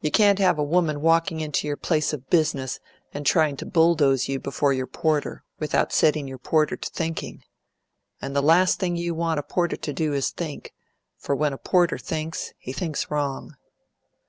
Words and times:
You 0.00 0.12
can't 0.12 0.38
have 0.38 0.60
a 0.60 0.62
woman 0.62 1.00
walking 1.00 1.40
into 1.40 1.66
your 1.66 1.76
place 1.76 2.12
of 2.12 2.30
business, 2.30 2.78
and 3.12 3.26
trying 3.26 3.56
to 3.56 3.66
bulldoze 3.66 4.28
you 4.28 4.38
before 4.38 4.72
your 4.72 4.86
porter, 4.86 5.42
without 5.58 5.92
setting 5.92 6.28
your 6.28 6.38
porter 6.38 6.76
to 6.76 6.88
thinking. 6.90 7.42
And 8.22 8.36
the 8.36 8.42
last 8.42 8.78
thing 8.78 8.94
you 8.94 9.12
want 9.12 9.40
a 9.40 9.42
porter 9.42 9.76
to 9.76 9.92
do 9.92 10.12
is 10.12 10.30
to 10.30 10.36
think; 10.36 10.72
for 11.18 11.34
when 11.34 11.52
a 11.52 11.58
porter 11.58 11.98
thinks, 11.98 12.52
he 12.58 12.72
thinks 12.72 13.10
wrong." 13.10 13.56